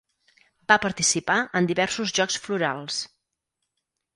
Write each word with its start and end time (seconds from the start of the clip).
Va 0.71 0.77
participar 0.85 1.35
en 1.61 1.69
diversos 1.73 2.15
Jocs 2.21 2.41
Florals. 2.47 2.99